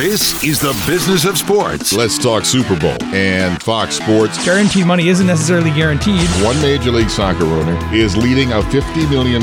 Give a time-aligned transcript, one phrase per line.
[0.00, 1.92] This is the business of sports.
[1.92, 4.42] Let's talk Super Bowl and Fox Sports.
[4.42, 6.26] Guaranteed money isn't necessarily guaranteed.
[6.42, 9.42] One Major League Soccer owner is leading a $50 million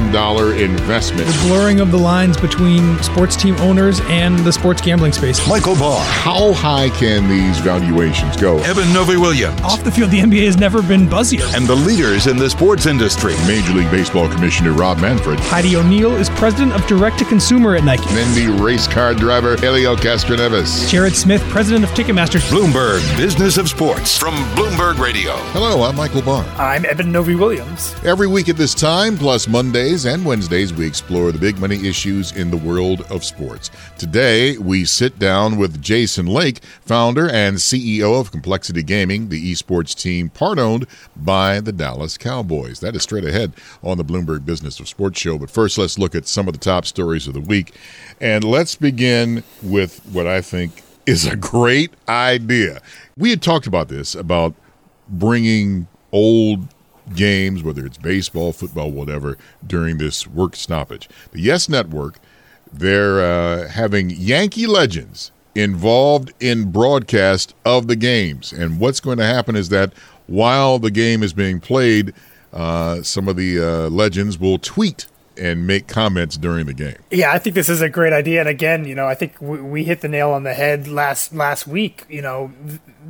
[0.60, 1.28] investment.
[1.28, 5.48] The blurring of the lines between sports team owners and the sports gambling space.
[5.48, 6.04] Michael Barr.
[6.04, 8.58] How high can these valuations go?
[8.64, 9.62] Eben Novy-Williams.
[9.62, 11.56] Off the field, the NBA has never been buzzier.
[11.56, 13.36] And the leaders in the sports industry.
[13.46, 15.40] Major League Baseball Commissioner Rob Manfred.
[15.40, 18.06] Heidi O'Neill is president of direct to consumer at Nike.
[18.08, 19.96] And then the race car driver, Helio
[20.48, 20.90] Castroneves.
[20.90, 22.40] Jared Smith, president of Ticketmaster.
[22.50, 25.36] Bloomberg Business of Sports from Bloomberg Radio.
[25.52, 26.44] Hello, I'm Michael Barr.
[26.58, 27.96] I'm Eben Novy-Williams.
[28.04, 32.32] Every week at this time, plus Mondays and Wednesdays, we explore the big money issues
[32.36, 33.72] in the world of sports.
[33.98, 39.96] Today, we sit down with Jason Lake, founder and CEO of Complexity Gaming, the esports
[39.96, 42.80] team part owned by the Dallas Cowboys.
[42.80, 43.54] That is straight ahead
[43.84, 45.38] on the Bloomberg Business of Sports show.
[45.38, 47.74] But first, let's look at some of the top stories of the week.
[48.20, 52.82] And let's begin with what I think is a great idea.
[53.18, 54.54] We had talked about this about
[55.10, 56.68] bringing old
[57.16, 61.08] games, whether it's baseball, football, whatever, during this work stoppage.
[61.32, 62.20] The Yes Network,
[62.72, 68.52] they're uh, having Yankee legends involved in broadcast of the games.
[68.52, 69.94] And what's going to happen is that
[70.28, 72.14] while the game is being played,
[72.54, 76.98] uh, some of the uh, legends will tweet and make comments during the game.
[77.12, 78.40] Yeah, I think this is a great idea.
[78.40, 81.34] And again, you know, I think we, we hit the nail on the head last
[81.34, 82.06] last week.
[82.10, 82.52] You know,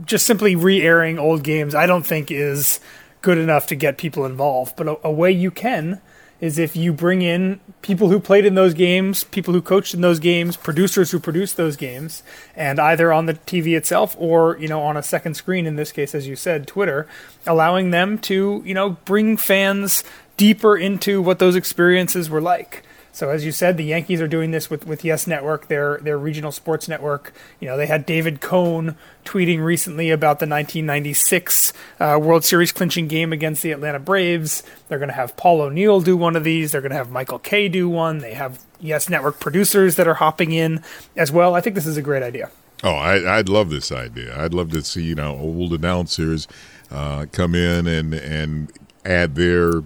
[0.06, 2.80] just simply re-airing old games, I don't think is
[3.22, 4.76] good enough to get people involved.
[4.76, 6.02] But a, a way you can
[6.40, 10.02] is if you bring in people who played in those games, people who coached in
[10.02, 12.22] those games, producers who produced those games,
[12.56, 15.66] and either on the TV itself or you know on a second screen.
[15.66, 17.08] In this case, as you said, Twitter,
[17.46, 20.04] allowing them to you know bring fans
[20.38, 22.84] deeper into what those experiences were like.
[23.18, 26.20] So as you said, the Yankees are doing this with, with Yes Network, their their
[26.20, 27.34] regional sports network.
[27.60, 33.08] You know, they had David Cone tweeting recently about the 1996 uh, World Series clinching
[33.08, 34.62] game against the Atlanta Braves.
[34.88, 36.72] They're going to have Paul O'Neill do one of these.
[36.72, 38.20] They're going to have Michael Kay do one.
[38.20, 40.84] They have Yes Network producers that are hopping in
[41.16, 41.56] as well.
[41.56, 42.52] I think this is a great idea.
[42.84, 44.40] Oh, I, would love this idea.
[44.40, 46.48] I'd love to see you know old announcers
[46.92, 48.72] uh, come in and and
[49.04, 49.82] add their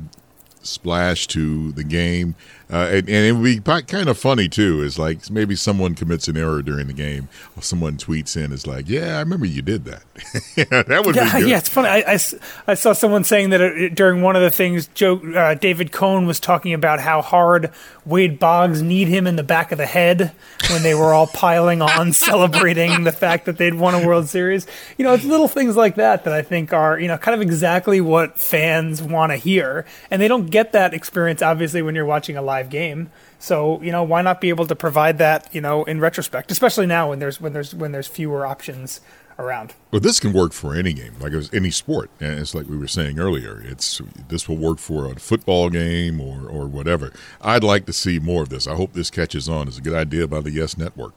[0.62, 2.36] splash to the game.
[2.72, 4.82] Uh, and, and, it would be kind of funny too.
[4.82, 7.28] Is like maybe someone commits an error during the game,
[7.58, 10.04] or someone tweets in, "Is like, yeah, I remember you did that."
[10.56, 11.50] yeah, that would yeah, be good.
[11.50, 11.90] Yeah, it's funny.
[11.90, 12.20] I, I,
[12.68, 16.26] I, saw someone saying that it, during one of the things, Joe uh, David Cone
[16.26, 17.72] was talking about how hard
[18.06, 20.32] Wade Boggs need him in the back of the head
[20.70, 24.66] when they were all piling on, celebrating the fact that they'd won a World Series.
[24.98, 27.42] You know, it's little things like that that I think are you know kind of
[27.42, 32.06] exactly what fans want to hear, and they don't get that experience obviously when you're
[32.06, 33.10] watching a live live game.
[33.40, 35.54] So you know, why not be able to provide that?
[35.54, 39.02] You know, in retrospect, especially now when there's when there's when there's fewer options
[39.40, 39.74] around.
[39.92, 42.10] Well, this can work for any game, like it's any sport.
[42.20, 43.62] And it's like we were saying earlier.
[43.66, 47.12] It's this will work for a football game or or whatever.
[47.42, 48.68] I'd like to see more of this.
[48.68, 49.68] I hope this catches on.
[49.68, 51.14] It's a good idea by the Yes Network.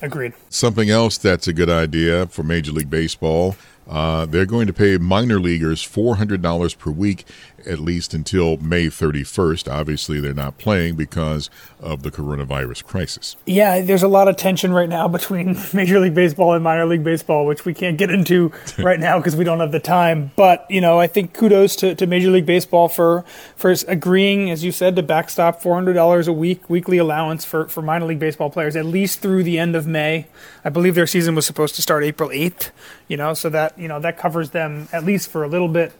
[0.00, 0.32] Agreed.
[0.48, 3.56] Something else that's a good idea for Major League Baseball.
[3.88, 7.24] Uh, they're going to pay minor leaguers $400 per week
[7.66, 9.70] at least until May 31st.
[9.70, 13.36] Obviously, they're not playing because of the coronavirus crisis.
[13.46, 17.04] Yeah, there's a lot of tension right now between Major League Baseball and minor league
[17.04, 20.30] baseball, which we can't get into right now because we don't have the time.
[20.36, 23.24] But, you know, I think kudos to, to Major League Baseball for,
[23.56, 28.06] for agreeing, as you said, to backstop $400 a week, weekly allowance for, for minor
[28.06, 30.26] league baseball players, at least through the end of May.
[30.64, 32.70] I believe their season was supposed to start April 8th,
[33.06, 35.92] you know, so that, you know, that covers them at least for a little bit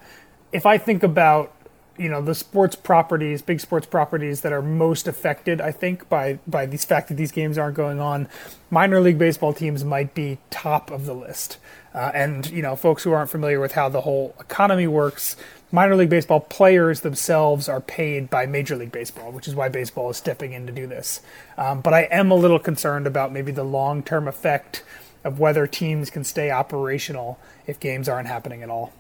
[0.53, 1.55] if I think about
[1.99, 6.39] you know the sports properties, big sports properties that are most affected, I think by
[6.47, 8.29] by this fact that these games aren't going on,
[8.71, 11.59] minor league baseball teams might be top of the list.
[11.95, 15.37] Uh, and you know, folks who aren't familiar with how the whole economy works,
[15.73, 20.09] minor league baseball players themselves are paid by Major League Baseball, which is why baseball
[20.11, 21.21] is stepping in to do this.
[21.57, 24.85] Um, but I am a little concerned about maybe the long term effect
[25.25, 28.93] of whether teams can stay operational if games aren't happening at all.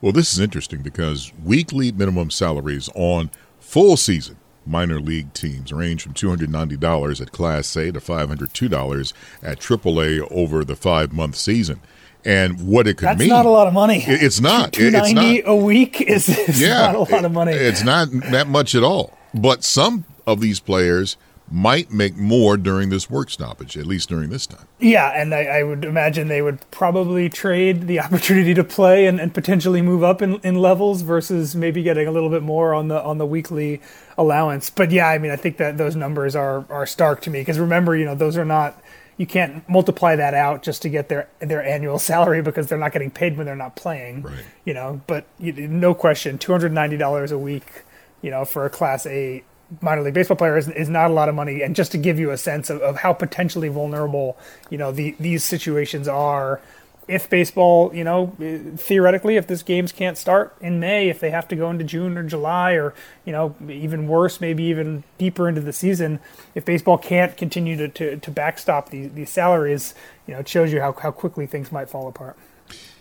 [0.00, 6.02] Well, this is interesting because weekly minimum salaries on full season minor league teams range
[6.02, 9.12] from $290 at Class A to $502
[9.42, 11.80] at AAA over the five month season.
[12.24, 13.28] And what it could That's mean.
[13.28, 14.02] not a lot of money.
[14.04, 14.72] It's not.
[14.72, 17.52] Two ninety a week is, is yeah, not a lot of money.
[17.52, 19.16] It's not that much at all.
[19.32, 21.16] But some of these players
[21.50, 24.66] might make more during this work stoppage, at least during this time.
[24.80, 29.20] Yeah, and I, I, would imagine they would probably trade the opportunity to play and,
[29.20, 32.88] and, potentially move up in, in levels versus maybe getting a little bit more on
[32.88, 33.80] the on the weekly
[34.18, 34.70] allowance.
[34.70, 37.58] But yeah, I mean, I think that those numbers are are stark to me because
[37.58, 38.82] remember, you know, those are not
[39.16, 42.92] you can't multiply that out just to get their their annual salary because they're not
[42.92, 44.22] getting paid when they're not playing.
[44.22, 44.44] Right.
[44.64, 47.84] You know, but you, no question, two hundred ninety dollars a week,
[48.22, 49.44] you know, for a Class A
[49.80, 51.62] minor league baseball player is, is not a lot of money.
[51.62, 54.36] And just to give you a sense of, of how potentially vulnerable,
[54.70, 56.60] you know, the, these situations are
[57.08, 58.32] if baseball, you know,
[58.76, 62.18] theoretically, if this games can't start in May, if they have to go into June
[62.18, 66.18] or July, or you know, even worse, maybe even deeper into the season,
[66.54, 69.94] if baseball can't continue to, to, to backstop these, these salaries,
[70.26, 72.36] you know, it shows you how, how quickly things might fall apart.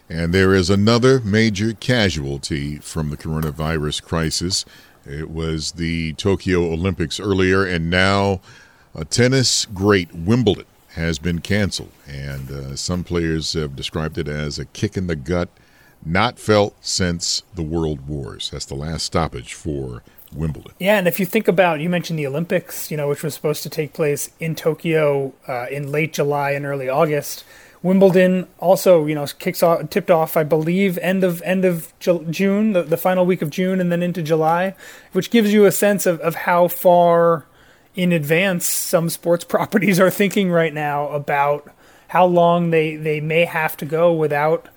[0.07, 4.65] And there is another major casualty from the coronavirus crisis.
[5.05, 8.41] It was the Tokyo Olympics earlier, and now
[8.93, 11.91] a tennis great Wimbledon has been canceled.
[12.07, 15.49] And uh, some players have described it as a kick in the gut
[16.05, 18.49] not felt since the World Wars.
[18.51, 20.73] That's the last stoppage for Wimbledon.
[20.79, 23.63] Yeah, and if you think about, you mentioned the Olympics, you know, which was supposed
[23.63, 27.43] to take place in Tokyo uh, in late July and early August.
[27.85, 32.73] Wimbledon also, you know, kicks off, tipped off, I believe, end of end of June,
[32.73, 34.73] the, the final week of June, and then into July,
[35.11, 37.45] which gives you a sense of, of how far
[37.93, 41.71] in advance some sports properties are thinking right now about
[42.07, 44.67] how long they, they may have to go without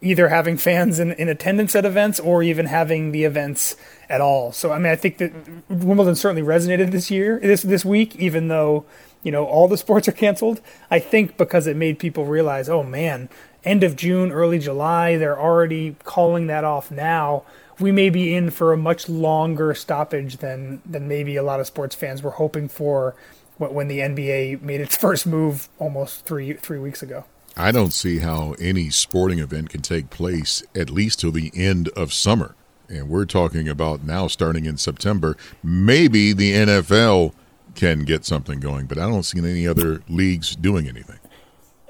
[0.00, 3.74] either having fans in, in attendance at events or even having the events
[4.08, 4.52] at all.
[4.52, 5.32] So I mean I think that
[5.68, 8.84] Wimbledon certainly resonated this year this this week, even though,
[9.22, 10.60] you know, all the sports are canceled.
[10.90, 13.28] I think because it made people realize, oh man,
[13.64, 17.44] end of June, early July, they're already calling that off now
[17.82, 21.66] we may be in for a much longer stoppage than than maybe a lot of
[21.66, 23.14] sports fans were hoping for
[23.58, 27.24] when the NBA made its first move almost three three weeks ago.
[27.54, 31.90] I don't see how any sporting event can take place at least till the end
[31.90, 32.54] of summer.
[32.88, 35.36] And we're talking about now starting in September.
[35.62, 37.34] Maybe the NFL
[37.74, 41.18] can get something going, but I don't see any other leagues doing anything.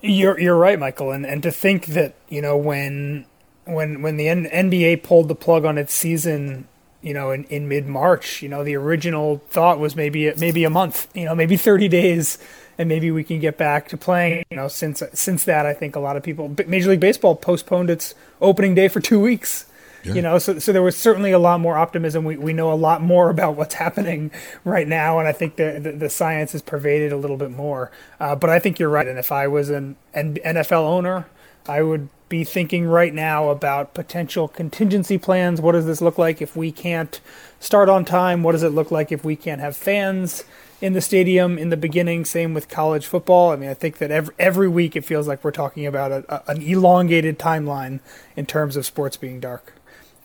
[0.02, 3.26] You're you're right, Michael, and and to think that you know when
[3.64, 6.66] when when the N- NBA pulled the plug on its season,
[7.02, 10.70] you know, in, in mid March, you know, the original thought was maybe maybe a
[10.70, 12.38] month, you know, maybe 30 days,
[12.78, 14.44] and maybe we can get back to playing.
[14.50, 17.90] You know, since since that, I think a lot of people, Major League Baseball postponed
[17.90, 19.66] its opening day for two weeks.
[20.04, 20.14] Yeah.
[20.14, 22.24] You know, so so there was certainly a lot more optimism.
[22.24, 24.30] We we know a lot more about what's happening
[24.64, 27.90] right now, and I think the the, the science is pervaded a little bit more.
[28.18, 29.06] Uh, but I think you're right.
[29.06, 31.26] And if I was an NFL owner,
[31.66, 35.60] I would be thinking right now about potential contingency plans.
[35.60, 37.20] What does this look like if we can't
[37.60, 38.42] start on time?
[38.42, 40.42] What does it look like if we can't have fans
[40.80, 42.24] in the stadium in the beginning?
[42.24, 43.50] Same with college football.
[43.50, 46.24] I mean, I think that every, every week it feels like we're talking about a,
[46.34, 48.00] a, an elongated timeline
[48.34, 49.74] in terms of sports being dark.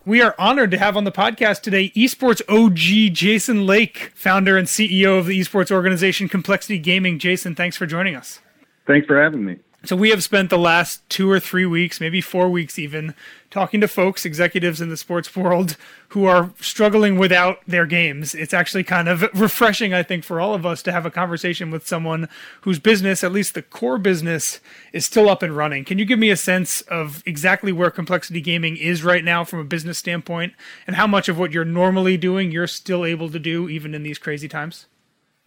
[0.08, 4.66] We are honored to have on the podcast today esports OG Jason Lake, founder and
[4.66, 7.20] CEO of the esports organization Complexity Gaming.
[7.20, 8.40] Jason, thanks for joining us.
[8.86, 9.58] Thanks for having me.
[9.88, 13.16] So we have spent the last two or three weeks, maybe four weeks even,
[13.50, 15.78] talking to folks, executives in the sports world
[16.10, 18.36] who are struggling without their games.
[18.36, 21.72] It's actually kind of refreshing, I think, for all of us to have a conversation
[21.72, 22.28] with someone
[22.64, 24.60] whose business, at least the core business,
[24.92, 25.86] is still up and running.
[25.86, 29.60] Can you give me a sense of exactly where Complexity Gaming is right now from
[29.60, 30.52] a business standpoint
[30.86, 34.04] and how much of what you're normally doing you're still able to do even in
[34.04, 34.86] these crazy times?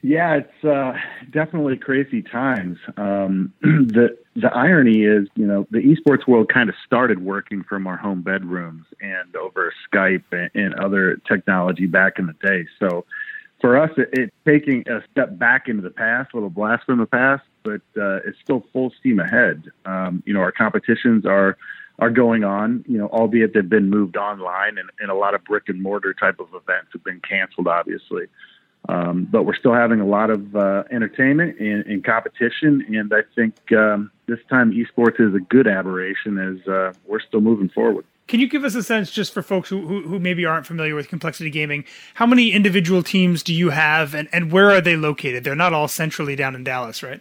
[0.02, 0.94] Yeah, it's uh,
[1.30, 2.78] definitely crazy times.
[2.96, 7.86] Um, the the irony is, you know, the esports world kind of started working from
[7.86, 12.66] our home bedrooms and over Skype and, and other technology back in the day.
[12.78, 13.04] So
[13.60, 17.00] for us, it, it's taking a step back into the past, a little blast from
[17.00, 19.64] the past, but uh, it's still full steam ahead.
[19.84, 21.58] Um, you know, our competitions are
[21.98, 25.44] are going on, you know, albeit they've been moved online and, and a lot of
[25.44, 28.24] brick and mortar type of events have been canceled, obviously.
[28.88, 33.20] Um, but we're still having a lot of uh, entertainment and, and, competition, and I
[33.34, 38.04] think um, this time esports is a good aberration as uh, we're still moving forward.
[38.26, 40.94] Can you give us a sense, just for folks who, who, who, maybe aren't familiar
[40.94, 41.84] with Complexity Gaming,
[42.14, 45.44] how many individual teams do you have, and, and where are they located?
[45.44, 47.20] They're not all centrally down in Dallas, right?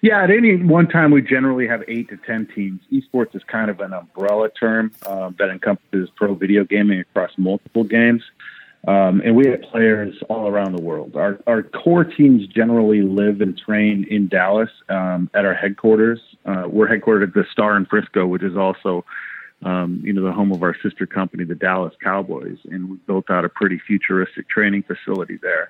[0.00, 2.80] Yeah, at any one time, we generally have eight to ten teams.
[2.92, 7.84] Esports is kind of an umbrella term uh, that encompasses pro video gaming across multiple
[7.84, 8.22] games.
[8.86, 11.16] Um, and we have players all around the world.
[11.16, 16.20] Our, our core teams generally live and train in Dallas um, at our headquarters.
[16.46, 19.04] Uh, we're headquartered at the Star in Frisco, which is also,
[19.64, 23.30] um, you know, the home of our sister company, the Dallas Cowboys, and we built
[23.30, 25.68] out a pretty futuristic training facility there.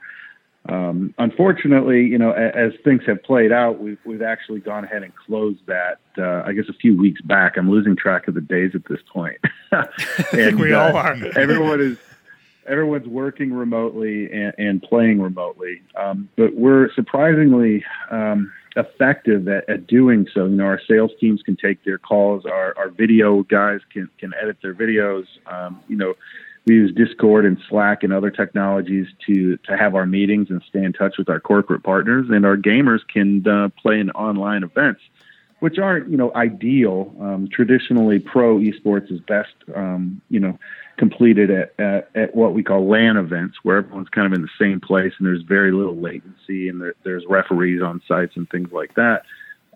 [0.69, 5.03] Um, unfortunately, you know, as, as, things have played out, we've we've actually gone ahead
[5.03, 5.99] and closed that.
[6.19, 7.57] Uh, I guess a few weeks back.
[7.57, 9.39] I'm losing track of the days at this point.
[10.33, 11.15] and we uh, all are.
[11.37, 11.97] everyone is
[12.69, 15.83] everyone's working remotely and, and playing remotely.
[15.97, 20.47] Um, but we're surprisingly, um, effective at, at doing so.
[20.47, 22.45] You know, our sales teams can take their calls.
[22.47, 25.27] Our, our video guys can, can edit their videos.
[25.47, 26.15] Um, you know,
[26.67, 30.85] we use Discord and Slack and other technologies to to have our meetings and stay
[30.85, 32.27] in touch with our corporate partners.
[32.31, 35.01] And our gamers can uh, play in online events,
[35.61, 37.15] which aren't you know ideal.
[37.21, 40.59] Um, traditionally, pro esports is best um, you know
[40.99, 44.49] completed at, at, at what we call LAN events, where everyone's kind of in the
[44.59, 48.73] same place and there's very little latency and there, there's referees on sites and things
[48.73, 49.23] like that.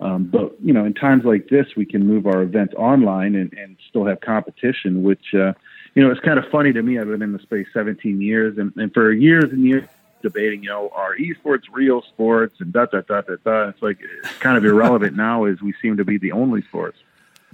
[0.00, 3.52] Um, but you know, in times like this, we can move our events online and,
[3.52, 5.52] and still have competition, which uh,
[5.94, 6.98] you know, it's kind of funny to me.
[6.98, 9.84] I've been in the space 17 years, and, and for years and years
[10.22, 13.68] debating, you know, are esports real sports and da da da da da.
[13.68, 16.98] It's like it's kind of irrelevant now, as we seem to be the only sports.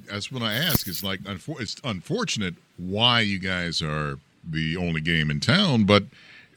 [0.06, 0.86] That's what I ask.
[0.86, 6.04] It's like it's unfortunate why you guys are the only game in town, but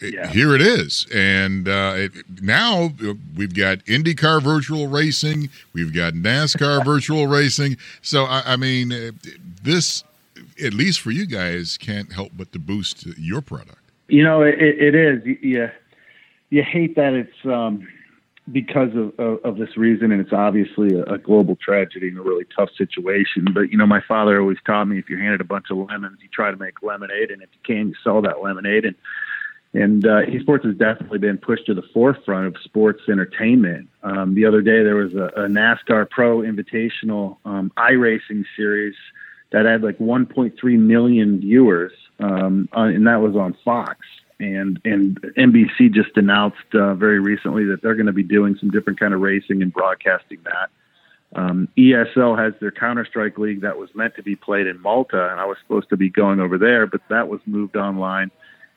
[0.01, 0.27] yeah.
[0.27, 1.07] here it is.
[1.13, 7.77] And uh, it, now uh, we've got IndyCar virtual racing, we've got NASCAR virtual racing.
[8.01, 9.11] So I, I mean, uh,
[9.63, 10.03] this
[10.63, 13.77] at least for you guys, can't help but to boost your product.
[14.07, 15.25] You know, it, it is.
[15.25, 15.69] You,
[16.49, 17.87] you hate that it's um,
[18.51, 22.21] because of, of, of, this reason, and it's obviously a, a, global tragedy and a
[22.21, 23.45] really tough situation.
[23.53, 26.19] But you know, my father always taught me if you're handed a bunch of lemons,
[26.21, 28.85] you try to make lemonade, and if you can, you sell that lemonade.
[28.85, 28.95] And
[29.73, 33.87] and uh, esports has definitely been pushed to the forefront of sports entertainment.
[34.03, 38.95] Um, the other day, there was a, a NASCAR Pro Invitational um, iRacing series
[39.51, 43.99] that had like 1.3 million viewers, um, and that was on Fox.
[44.41, 48.71] And and NBC just announced uh, very recently that they're going to be doing some
[48.71, 50.69] different kind of racing and broadcasting that.
[51.33, 55.29] Um, ESL has their Counter Strike League that was meant to be played in Malta,
[55.31, 58.31] and I was supposed to be going over there, but that was moved online,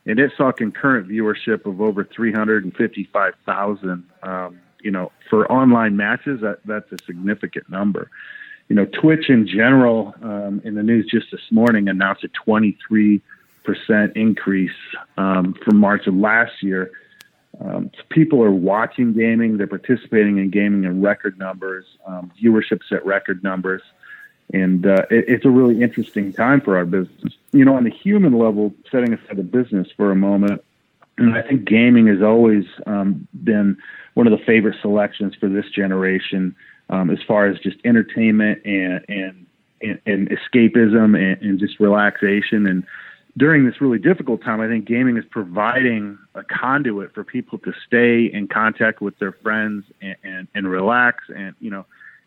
[0.06, 4.04] and it saw concurrent viewership of over 355,000.
[4.22, 8.10] Um, you know, for online matches, that that's a significant number
[8.68, 13.20] you know, Twitch in general, um, in the news just this morning, announced a 23%
[14.14, 14.70] increase
[15.16, 16.90] um, from March of last year.
[17.60, 22.90] Um, so people are watching gaming, they're participating in gaming in record numbers, um, viewership's
[22.90, 23.82] at record numbers,
[24.52, 27.32] and uh, it, it's a really interesting time for our business.
[27.52, 30.64] You know, on the human level, setting aside the business for a moment,
[31.16, 33.76] and I think gaming has always um, been
[34.14, 36.56] one of the favorite selections for this generation
[36.90, 39.46] um, as far as just entertainment and and
[39.80, 42.66] and, and escapism and, and, just relaxation.
[42.66, 42.86] And
[43.36, 47.72] during this really difficult time, I think gaming is providing a conduit for people to
[47.86, 51.84] stay in contact with their friends and, and, and relax and you know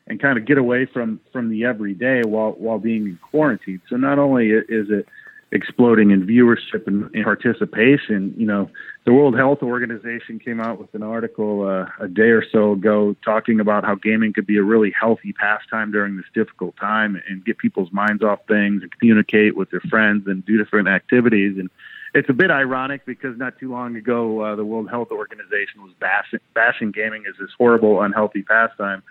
[0.07, 3.81] and kind of get away from from the everyday while while being in quarantine.
[3.89, 5.07] So not only is it
[5.51, 8.33] exploding in viewership and, and, participation.
[8.37, 8.69] You know,
[9.05, 13.15] the World Health Organization came out with an article uh, a day or so ago
[13.23, 17.45] talking about how gaming could be a really healthy pastime during this difficult time and
[17.45, 21.57] get people's minds off things and communicate with their friends and do different activities.
[21.57, 21.69] And
[22.13, 25.93] it's a bit ironic because not too long ago, uh, the World Health Organization was
[25.99, 29.01] bashing, bashing gaming as this horrible, unhealthy pastime.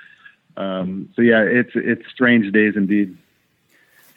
[0.58, 3.16] Um, so yeah, it's it's strange days indeed.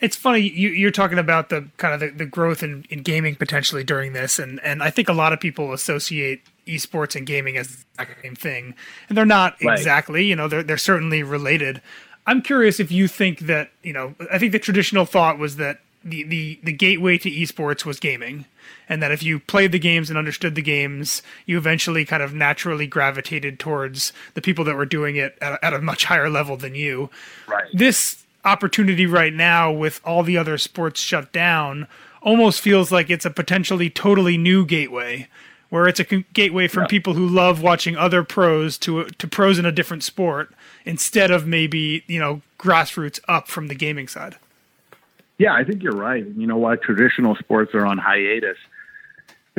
[0.01, 3.36] It's funny you, are talking about the kind of the, the growth in, in gaming
[3.36, 7.58] potentially during this, and and I think a lot of people associate esports and gaming
[7.58, 8.75] as the same thing,
[9.10, 9.77] and they're not right.
[9.77, 10.25] exactly.
[10.25, 11.82] You know, they're they're certainly related.
[12.25, 14.15] I'm curious if you think that you know.
[14.32, 18.46] I think the traditional thought was that the the the gateway to esports was gaming,
[18.88, 22.34] and that if you played the games and understood the games, you eventually kind of
[22.34, 26.56] naturally gravitated towards the people that were doing it at at a much higher level
[26.56, 27.10] than you.
[27.48, 27.68] Right.
[27.74, 31.88] This opportunity right now with all the other sports shut down
[32.22, 35.27] almost feels like it's a potentially totally new gateway
[35.69, 36.88] where it's a gateway from yeah.
[36.88, 40.51] people who love watching other pros to to pros in a different sport
[40.86, 44.38] instead of maybe you know grassroots up from the gaming side.
[45.38, 46.25] Yeah, I think you're right.
[46.25, 48.58] You know why traditional sports are on hiatus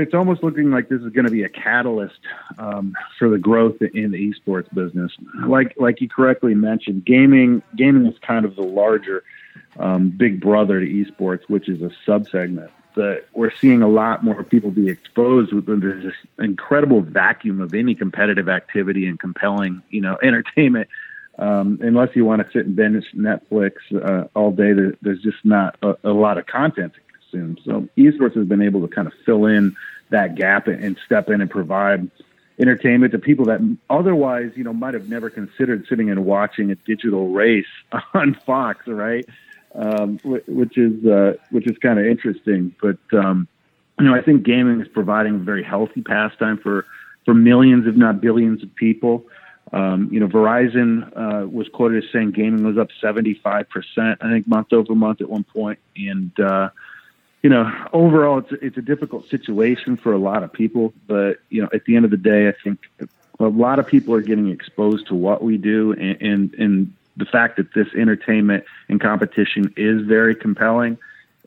[0.00, 2.20] it's almost looking like this is going to be a catalyst
[2.58, 5.12] um, for the growth in the esports business.
[5.46, 9.22] Like like you correctly mentioned, gaming gaming is kind of the larger
[9.78, 12.70] um, big brother to esports, which is a subsegment.
[12.96, 15.52] That we're seeing a lot more people be exposed.
[15.52, 20.88] There's this incredible vacuum of any competitive activity and compelling, you know, entertainment.
[21.38, 25.38] Um, unless you want to sit and binge Netflix uh, all day, there, there's just
[25.44, 26.92] not a, a lot of content
[27.30, 27.58] consume.
[27.64, 29.76] So esports has been able to kind of fill in
[30.10, 32.10] that gap and step in and provide
[32.58, 36.74] entertainment to people that otherwise, you know, might have never considered sitting and watching a
[36.74, 37.66] digital race
[38.14, 39.26] on Fox, right?
[39.74, 42.74] Um, which is uh, which is kind of interesting.
[42.82, 43.46] But um,
[44.00, 46.86] you know, I think gaming is providing a very healthy pastime for
[47.24, 49.26] for millions, if not billions, of people.
[49.72, 53.66] Um, you know, Verizon uh, was quoted as saying gaming was up 75%,
[53.98, 55.78] I think, month over month at one point.
[55.96, 56.70] And, uh,
[57.42, 60.92] you know, overall, it's, it's a difficult situation for a lot of people.
[61.06, 62.80] But, you know, at the end of the day, I think
[63.38, 67.24] a lot of people are getting exposed to what we do and, and, and the
[67.24, 70.98] fact that this entertainment and competition is very compelling.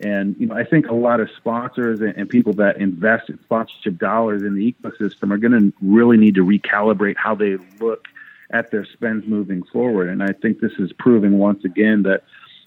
[0.01, 3.39] And you know, I think a lot of sponsors and, and people that invest in
[3.43, 8.07] sponsorship dollars in the ecosystem are going to really need to recalibrate how they look
[8.49, 10.09] at their spends moving forward.
[10.09, 12.23] And I think this is proving once again that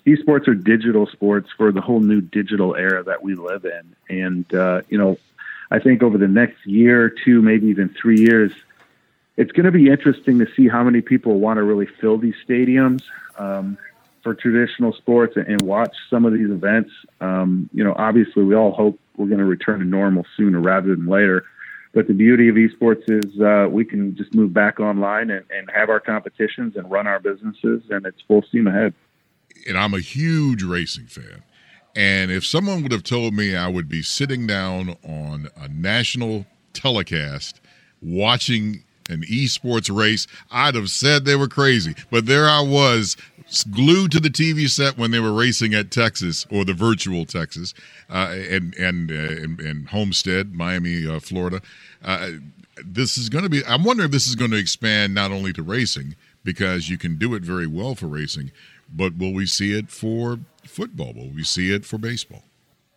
[0.06, 3.96] esports are digital sports for the whole new digital era that we live in.
[4.08, 5.18] And uh, you know,
[5.70, 8.52] I think over the next year, two, maybe even three years,
[9.36, 12.36] it's going to be interesting to see how many people want to really fill these
[12.48, 13.02] stadiums
[13.36, 13.76] um,
[14.22, 16.90] for traditional sports and, and, watch some of these events.
[17.20, 20.94] Um, you know, obviously, we all hope we're going to return to normal sooner rather
[20.94, 21.44] than later.
[21.92, 25.70] But the beauty of esports is uh, we can just move back online and, and
[25.74, 28.94] have our competitions and run our businesses, and it's full steam ahead.
[29.68, 31.42] And I'm a huge racing fan.
[31.94, 36.46] And if someone would have told me I would be sitting down on a national
[36.74, 37.60] telecast
[38.02, 41.94] watching an esports race, I'd have said they were crazy.
[42.10, 43.16] But there I was,
[43.70, 47.74] glued to the TV set when they were racing at Texas or the virtual Texas
[48.10, 51.62] uh, and and, uh, Homestead, Miami, uh, Florida.
[52.04, 52.30] Uh,
[52.84, 53.64] this is going to be.
[53.64, 57.16] I'm wondering if this is going to expand not only to racing because you can
[57.16, 58.52] do it very well for racing,
[58.92, 61.12] but will we see it for football?
[61.14, 62.42] Will we see it for baseball?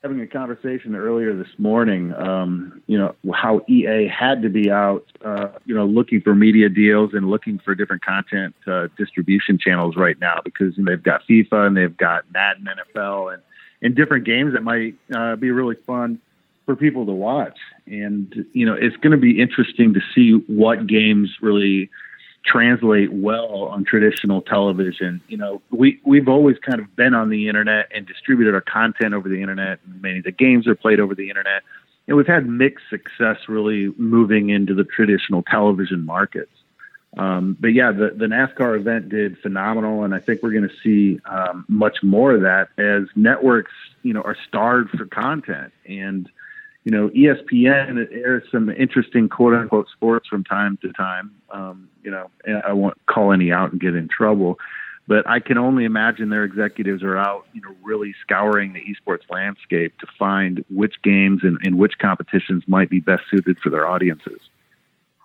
[0.03, 5.05] having a conversation earlier this morning, um, you know, how EA had to be out,
[5.25, 9.95] uh, you know, looking for media deals and looking for different content uh, distribution channels
[9.97, 13.43] right now because they've got FIFA and they've got Madden NFL and,
[13.81, 16.19] and different games that might uh, be really fun
[16.65, 17.57] for people to watch.
[17.85, 21.89] And, you know, it's going to be interesting to see what games really–
[22.45, 25.21] translate well on traditional television.
[25.27, 29.13] You know, we we've always kind of been on the internet and distributed our content
[29.13, 29.79] over the internet.
[29.87, 31.63] Many of the games are played over the internet,
[32.07, 36.51] and we've had mixed success really moving into the traditional television markets.
[37.17, 40.75] Um, but yeah, the, the NASCAR event did phenomenal, and I think we're going to
[40.83, 43.71] see um, much more of that as networks,
[44.03, 46.29] you know, are starved for content and
[46.89, 51.35] you know, ESPN airs some interesting quote unquote sports from time to time.
[51.51, 52.31] Um, you know,
[52.65, 54.57] I won't call any out and get in trouble,
[55.07, 59.29] but I can only imagine their executives are out, you know, really scouring the esports
[59.29, 63.87] landscape to find which games and, and which competitions might be best suited for their
[63.87, 64.39] audiences.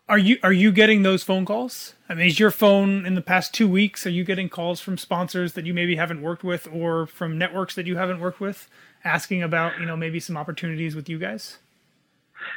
[0.06, 1.94] Are you are you getting those phone calls?
[2.10, 4.06] I mean, is your phone in the past two weeks?
[4.06, 7.74] Are you getting calls from sponsors that you maybe haven't worked with, or from networks
[7.74, 8.68] that you haven't worked with?
[9.04, 11.58] Asking about you know maybe some opportunities with you guys?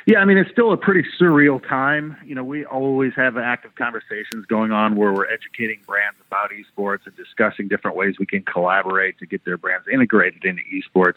[0.06, 2.18] Yeah, I mean it's still a pretty surreal time.
[2.26, 7.06] You know, we always have active conversations going on where we're educating brands about esports
[7.06, 11.16] and discussing different ways we can collaborate to get their brands integrated into esports.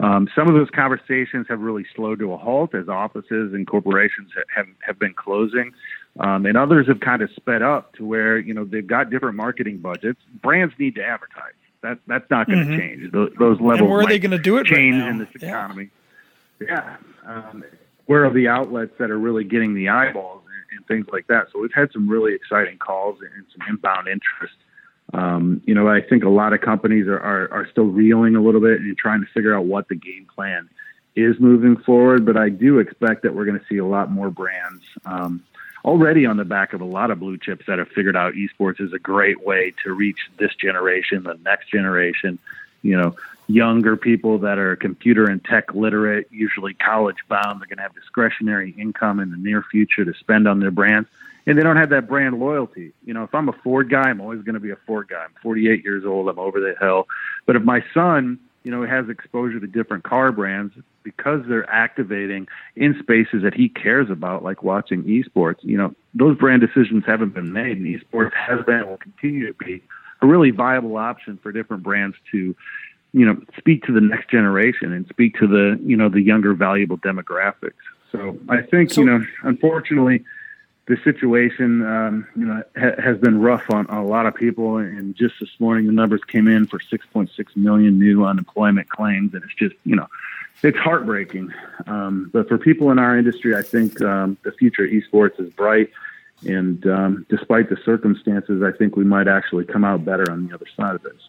[0.00, 4.30] Um, some of those conversations have really slowed to a halt as offices and corporations
[4.54, 5.72] have have been closing,
[6.20, 9.36] um, and others have kind of sped up to where you know they've got different
[9.36, 10.20] marketing budgets.
[10.42, 11.54] Brands need to advertise
[11.86, 12.78] that that's not going to mm-hmm.
[12.78, 13.12] change.
[13.12, 13.80] Those, those levels.
[13.80, 14.66] And where are they going to do it?
[14.66, 15.90] Change right in this economy.
[16.60, 16.96] Yeah.
[17.24, 17.50] yeah.
[17.50, 17.64] Um,
[18.06, 21.48] where are the outlets that are really getting the eyeballs and, and, things like that?
[21.52, 24.54] So we've had some really exciting calls and some inbound interest.
[25.12, 28.42] Um, you know, I think a lot of companies are, are, are still reeling a
[28.42, 30.68] little bit and trying to figure out what the game plan
[31.14, 32.24] is moving forward.
[32.26, 35.42] But I do expect that we're going to see a lot more brands um,
[35.86, 38.80] already on the back of a lot of blue chips that have figured out esports
[38.80, 42.38] is a great way to reach this generation, the next generation,
[42.82, 43.14] you know,
[43.46, 47.60] younger people that are computer and tech literate, usually college bound.
[47.60, 51.08] They're going to have discretionary income in the near future to spend on their brands.
[51.46, 52.92] And they don't have that brand loyalty.
[53.04, 55.22] You know, if I'm a Ford guy, I'm always going to be a Ford guy.
[55.22, 56.28] I'm 48 years old.
[56.28, 57.06] I'm over the hill.
[57.46, 60.74] But if my son you know, it has exposure to different car brands
[61.04, 65.58] because they're activating in spaces that he cares about, like watching esports.
[65.60, 69.46] You know, those brand decisions haven't been made, and esports has been and will continue
[69.46, 69.84] to be
[70.20, 72.56] a really viable option for different brands to,
[73.12, 76.52] you know, speak to the next generation and speak to the, you know, the younger
[76.52, 77.74] valuable demographics.
[78.10, 80.24] So I think, so, you know, unfortunately,
[80.86, 84.78] the situation, um, you know, ha- has been rough on, on, a lot of people.
[84.78, 89.42] And just this morning, the numbers came in for 6.6 million new unemployment claims, and
[89.42, 90.06] it's just, you know,
[90.62, 91.52] it's heartbreaking.
[91.86, 95.52] Um, but for people in our industry, I think um, the future of esports is
[95.52, 95.90] bright.
[96.44, 100.54] And um, despite the circumstances, I think we might actually come out better on the
[100.54, 101.28] other side of this.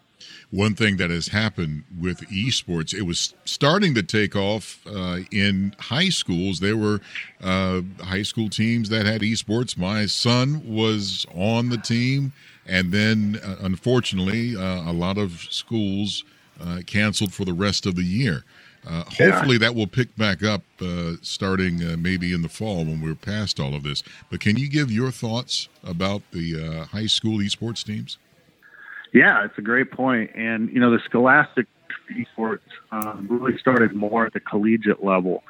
[0.50, 5.74] One thing that has happened with esports, it was starting to take off uh, in
[5.78, 6.60] high schools.
[6.60, 7.00] There were
[7.42, 9.78] uh, high school teams that had esports.
[9.78, 12.32] My son was on the team,
[12.66, 16.24] and then uh, unfortunately, uh, a lot of schools
[16.60, 18.44] uh, canceled for the rest of the year.
[18.86, 19.58] Uh, hopefully, yeah.
[19.58, 20.62] that will pick back up
[21.22, 24.02] starting maybe in the fall when we're past all of this.
[24.30, 28.18] But can you give your thoughts about the high school esports teams?
[29.12, 30.30] Yeah, it's a great point.
[30.34, 31.66] And, you know, the scholastic
[32.10, 32.60] esports
[32.92, 35.42] um, really started more at the collegiate level.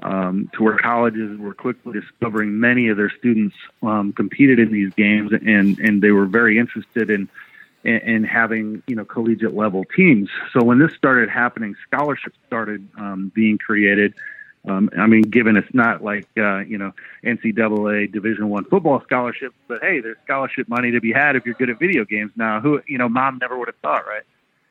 [0.00, 4.94] Um, to where colleges were quickly discovering many of their students um, competed in these
[4.94, 7.28] games, and and they were very interested in,
[7.84, 10.28] in in having you know collegiate level teams.
[10.52, 14.14] So when this started happening, scholarships started um, being created.
[14.68, 16.92] Um, I mean, given it's not like uh, you know
[17.24, 21.54] NCAA Division One football scholarships, but hey, there's scholarship money to be had if you're
[21.54, 22.32] good at video games.
[22.36, 24.24] Now, who you know, mom never would have thought, right?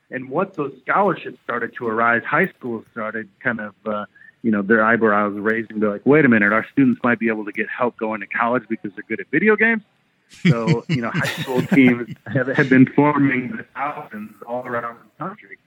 [0.09, 4.05] And once those scholarships started to arise, high schools started kind of uh,
[4.43, 5.79] you know their eyebrows raising.
[5.79, 8.27] They're like, wait a minute, our students might be able to get help going to
[8.27, 9.83] college because they're good at video games.
[10.29, 15.57] So you know, high school teams have, have been forming thousands all around the country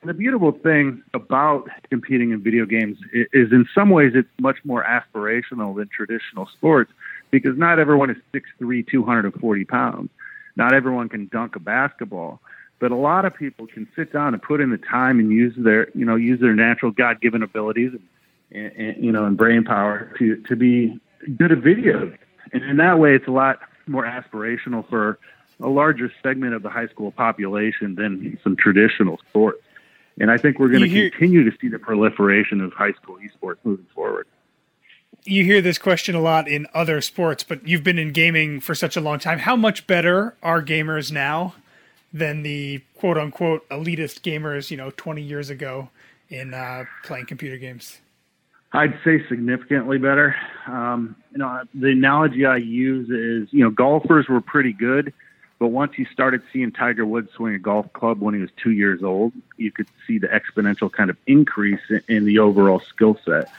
[0.00, 4.58] And the beautiful thing about competing in video games is, in some ways, it's much
[4.64, 6.92] more aspirational than traditional sports
[7.30, 10.10] because not everyone is 6'3, 240 pounds.
[10.56, 12.40] Not everyone can dunk a basketball,
[12.80, 15.54] but a lot of people can sit down and put in the time and use
[15.56, 17.92] their, you know, use their natural God-given abilities
[18.50, 20.98] and, and you know, and brain power to to be
[21.36, 22.12] good at video.
[22.52, 25.18] And in that way, it's a lot more aspirational for
[25.60, 29.62] a larger segment of the high school population than some traditional sports.
[30.20, 33.18] And I think we're going to hear, continue to see the proliferation of high school
[33.18, 34.26] esports moving forward.
[35.24, 38.74] You hear this question a lot in other sports, but you've been in gaming for
[38.74, 39.40] such a long time.
[39.40, 41.54] How much better are gamers now
[42.12, 45.90] than the quote unquote elitist gamers, you know, 20 years ago
[46.28, 47.98] in uh, playing computer games?
[48.72, 50.36] I'd say significantly better.
[50.66, 55.12] Um, you know, the analogy I use is, you know, golfers were pretty good
[55.58, 58.70] but once you started seeing Tiger Woods swing a golf club when he was two
[58.70, 63.50] years old, you could see the exponential kind of increase in, the overall skill set.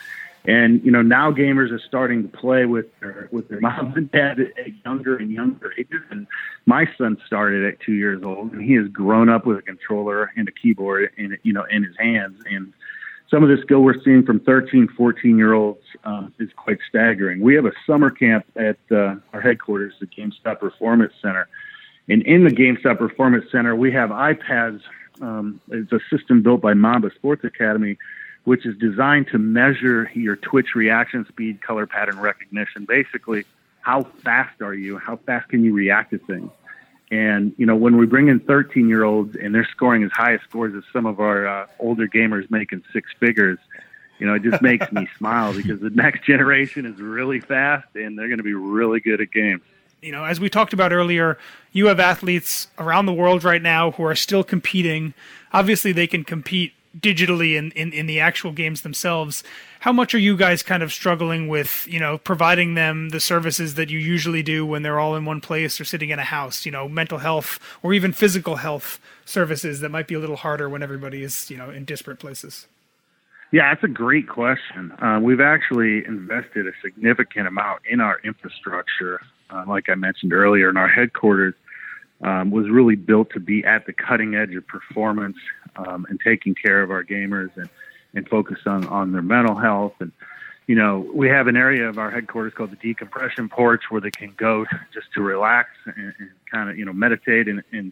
[0.45, 4.09] And you know now gamers are starting to play with their with their mom and
[4.09, 6.01] dad at younger and younger ages.
[6.09, 6.27] And
[6.65, 10.31] my son started at two years old, and he has grown up with a controller
[10.37, 12.41] and a keyboard in you know in his hands.
[12.49, 12.73] And
[13.29, 17.41] some of the skill we're seeing from 13, 14 year olds um, is quite staggering.
[17.41, 21.47] We have a summer camp at uh, our headquarters, the GameStop Performance Center
[22.09, 24.81] and in the GameStop Performance Center, we have iPads.
[25.21, 27.97] Um, it's a system built by Mamba Sports Academy,
[28.45, 32.85] which is designed to measure your twitch reaction speed, color pattern recognition.
[32.85, 33.45] Basically,
[33.81, 34.97] how fast are you?
[34.97, 36.49] How fast can you react to things?
[37.11, 40.33] And you know, when we bring in 13 year olds and they're scoring as high
[40.35, 43.57] as scores as some of our uh, older gamers making six figures,
[44.19, 48.17] you know, it just makes me smile because the next generation is really fast and
[48.17, 49.63] they're going to be really good at games
[50.01, 51.37] you know, as we talked about earlier,
[51.71, 55.13] you have athletes around the world right now who are still competing.
[55.51, 59.43] Obviously, they can compete digitally in, in, in the actual games themselves.
[59.81, 63.75] How much are you guys kind of struggling with, you know, providing them the services
[63.75, 66.65] that you usually do when they're all in one place or sitting in a house,
[66.65, 70.67] you know, mental health or even physical health services that might be a little harder
[70.67, 72.67] when everybody is, you know, in disparate places?
[73.51, 74.91] Yeah, that's a great question.
[75.01, 80.69] Uh, we've actually invested a significant amount in our infrastructure uh, like I mentioned earlier,
[80.69, 81.55] in our headquarters
[82.21, 85.37] um, was really built to be at the cutting edge of performance
[85.75, 87.69] um, and taking care of our gamers and,
[88.13, 89.93] and focus on, on their mental health.
[89.99, 90.11] And,
[90.67, 94.11] you know, we have an area of our headquarters called the decompression porch where they
[94.11, 97.91] can go just to relax and, and kind of, you know, meditate and, and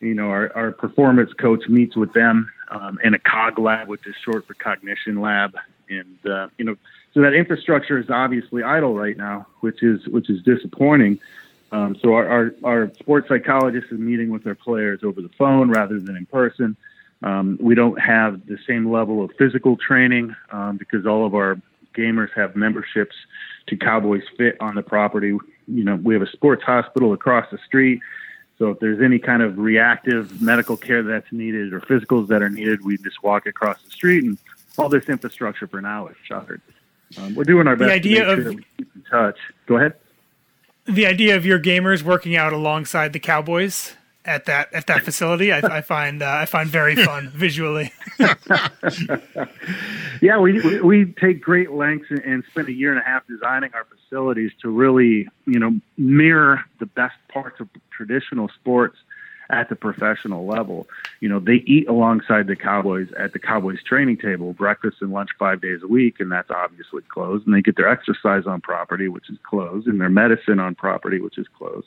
[0.00, 4.06] you know, our, our performance coach meets with them um, in a COG lab, which
[4.06, 5.56] is short for cognition lab.
[5.88, 6.76] And, uh, you know,
[7.14, 11.20] so that infrastructure is obviously idle right now, which is which is disappointing.
[11.70, 15.70] Um, so our, our, our sports psychologist is meeting with our players over the phone
[15.70, 16.76] rather than in person.
[17.22, 21.60] Um, we don't have the same level of physical training um, because all of our
[21.94, 23.14] gamers have memberships
[23.68, 25.28] to Cowboys Fit on the property.
[25.28, 28.00] You know, we have a sports hospital across the street.
[28.58, 32.50] So if there's any kind of reactive medical care that's needed or physicals that are
[32.50, 34.38] needed, we just walk across the street and
[34.78, 36.60] all this infrastructure for now is shuttered.
[37.18, 39.38] Um, we're doing our best the idea to make sure of, we keep in touch.
[39.66, 39.94] Go ahead.
[40.86, 45.52] The idea of your gamers working out alongside the Cowboys at that at that facility,
[45.52, 47.92] I, I find uh, I find very fun visually.
[50.20, 53.26] yeah, we, we, we take great lengths and, and spend a year and a half
[53.26, 58.96] designing our facilities to really you know mirror the best parts of traditional sports
[59.50, 60.88] at the professional level.
[61.20, 65.30] You know, they eat alongside the Cowboys at the Cowboys training table, breakfast and lunch
[65.38, 67.46] five days a week, and that's obviously closed.
[67.46, 71.20] And they get their exercise on property, which is closed, and their medicine on property,
[71.20, 71.86] which is closed.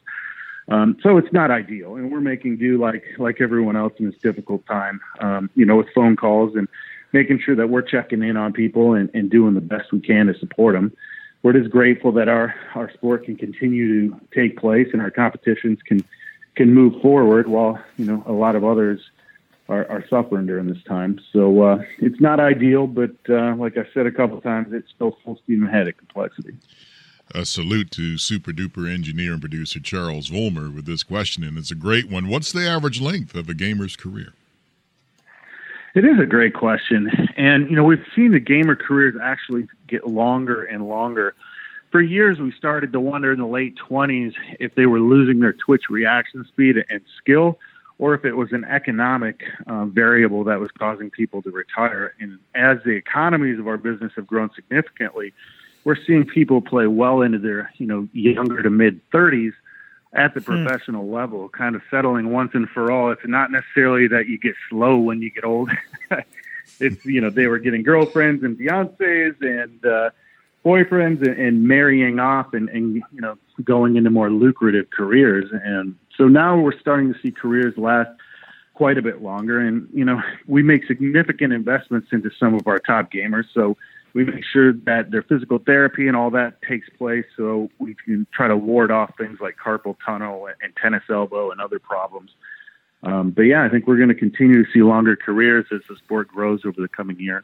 [0.68, 4.20] Um, so it's not ideal, and we're making do like like everyone else in this
[4.22, 5.00] difficult time.
[5.20, 6.68] Um, you know, with phone calls and
[7.12, 10.26] making sure that we're checking in on people and, and doing the best we can
[10.28, 10.92] to support them.
[11.44, 15.80] We're just grateful that our our sport can continue to take place and our competitions
[15.86, 16.04] can
[16.56, 19.00] can move forward while you know a lot of others
[19.70, 21.20] are, are suffering during this time.
[21.32, 25.18] So uh, it's not ideal, but uh, like I said a couple times, it's still
[25.24, 26.56] full steam ahead at complexity.
[27.34, 31.72] A salute to super duper engineer and producer Charles Vollmer with this question, and it's
[31.72, 32.28] a great one.
[32.28, 34.34] What's the average length of a gamer's career?
[35.96, 37.10] It is a great question.
[37.36, 41.34] And, you know, we've seen the gamer careers actually get longer and longer.
[41.92, 45.54] For years, we started to wonder in the late 20s if they were losing their
[45.54, 47.58] Twitch reaction speed and skill,
[47.98, 52.14] or if it was an economic uh, variable that was causing people to retire.
[52.20, 55.34] And as the economies of our business have grown significantly,
[55.86, 59.54] we're seeing people play well into their, you know, younger to mid 30s
[60.14, 60.66] at the hmm.
[60.66, 63.12] professional level, kind of settling once and for all.
[63.12, 65.70] It's not necessarily that you get slow when you get old.
[66.80, 70.10] it's, you know, they were getting girlfriends and fiancés and uh,
[70.66, 75.46] boyfriends and, and marrying off and, and, you know, going into more lucrative careers.
[75.52, 78.10] And so now we're starting to see careers last
[78.74, 79.60] quite a bit longer.
[79.60, 83.46] And, you know, we make significant investments into some of our top gamers.
[83.54, 83.78] So,
[84.16, 88.26] we make sure that their physical therapy and all that takes place so we can
[88.34, 92.32] try to ward off things like carpal tunnel and, tennis elbow and other problems.
[93.04, 95.98] Um, but yeah, I think we're going to continue to see longer careers as the
[95.98, 97.44] sport grows over the coming years.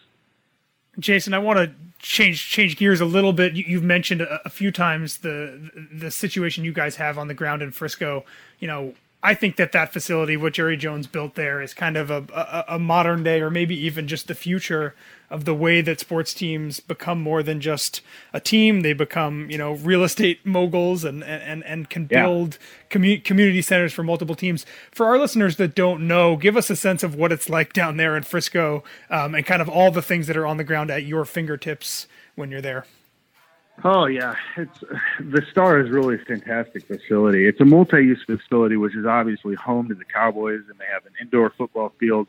[0.97, 3.53] Jason, I want to change change gears a little bit.
[3.53, 7.34] You, have mentioned a, a, few times the the situation you guys have on the
[7.34, 8.25] ground in Frisco.
[8.60, 12.10] You know, I think that that facility, what Jerry Jones built there, is kind of
[12.10, 14.95] a, a, a, modern day, or maybe even just the future
[15.29, 18.01] of the way that sports teams become more than just
[18.34, 18.81] a team.
[18.81, 22.97] They become, you know, real estate moguls and and and can build yeah.
[22.97, 24.65] commu- community centers for multiple teams.
[24.91, 27.97] For our listeners that don't know, give us a sense of what it's like down
[27.97, 30.89] there in Frisco, um, and kind of all the things that are on the ground
[30.89, 32.86] at your fingertips when you're there.
[33.84, 34.84] Oh yeah, it's
[35.19, 37.47] the Star is really a fantastic facility.
[37.47, 41.13] It's a multi-use facility, which is obviously home to the Cowboys, and they have an
[41.21, 42.27] indoor football field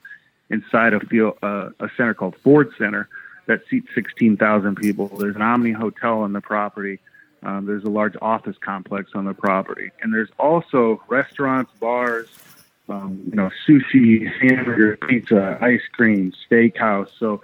[0.50, 3.08] inside a field, uh, a center called Ford Center
[3.46, 5.08] that seats 16,000 people.
[5.08, 7.00] There's an Omni Hotel on the property.
[7.42, 12.28] Um, there's a large office complex on the property, and there's also restaurants, bars,
[12.88, 17.08] um, you know, sushi, hamburger, pizza, ice cream, steakhouse.
[17.18, 17.42] So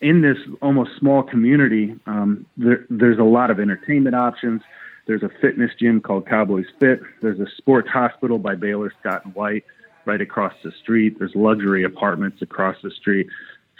[0.00, 4.62] in this almost small community, um, there, there's a lot of entertainment options.
[5.06, 7.00] There's a fitness gym called Cowboys Fit.
[7.20, 9.64] There's a sports hospital by Baylor Scott and White
[10.04, 11.18] right across the street.
[11.18, 13.28] There's luxury apartments across the street.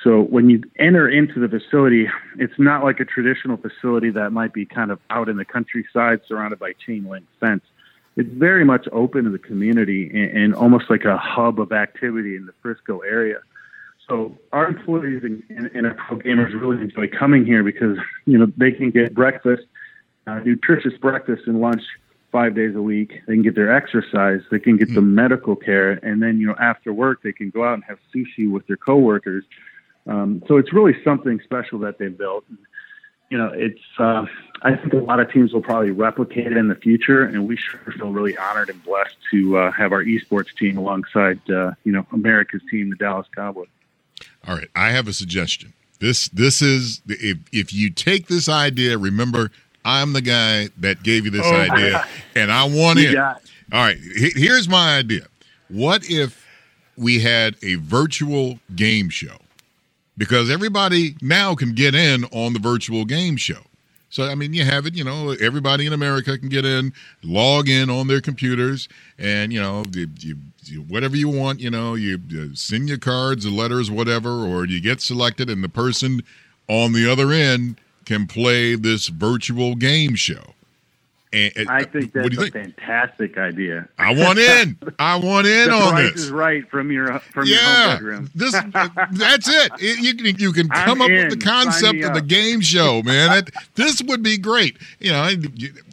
[0.02, 4.52] So when you enter into the facility, it's not like a traditional facility that might
[4.52, 7.62] be kind of out in the countryside surrounded by chain link fence.
[8.16, 12.34] It's very much open to the community and, and almost like a hub of activity
[12.36, 13.40] in the Frisco area.
[14.10, 17.96] So our employees and, and, and, our pro gamers really enjoy coming here because
[18.26, 19.62] you know they can get breakfast,
[20.26, 21.82] uh, nutritious breakfast and lunch
[22.32, 23.12] five days a week.
[23.28, 24.40] They can get their exercise.
[24.50, 24.96] They can get mm-hmm.
[24.96, 27.98] the medical care, and then you know after work they can go out and have
[28.12, 29.44] sushi with their coworkers.
[30.08, 32.44] Um, so it's really something special that they've built.
[33.30, 34.26] You know, it's uh,
[34.62, 37.56] I think a lot of teams will probably replicate it in the future, and we
[37.56, 41.92] sure feel really honored and blessed to uh, have our esports team alongside uh, you
[41.92, 43.68] know America's team, the Dallas Cowboys.
[44.46, 45.72] All right, I have a suggestion.
[46.00, 49.50] This this is if if you take this idea, remember
[49.84, 53.16] I'm the guy that gave you this oh, idea, and I want it.
[53.16, 53.36] All
[53.72, 55.26] right, here's my idea.
[55.68, 56.44] What if
[56.96, 59.36] we had a virtual game show?
[60.18, 63.60] Because everybody now can get in on the virtual game show.
[64.10, 64.94] So I mean, you have it.
[64.94, 66.92] You know, everybody in America can get in,
[67.22, 71.60] log in on their computers, and you know, you, you, whatever you want.
[71.60, 75.62] You know, you, you send your cards or letters, whatever, or you get selected, and
[75.64, 76.22] the person
[76.68, 80.54] on the other end can play this virtual game show.
[81.32, 82.52] And, I uh, think that's a think?
[82.52, 83.88] fantastic idea.
[83.98, 84.76] I want in.
[84.98, 86.24] I want in the on price this.
[86.24, 88.30] Is right from your from yeah, your home bedroom.
[88.34, 89.72] this uh, that's it.
[89.78, 90.00] it.
[90.00, 91.28] You can you can come I'm up in.
[91.28, 93.38] with the concept of the game show, man.
[93.38, 94.76] It, this would be great.
[94.98, 95.30] You know,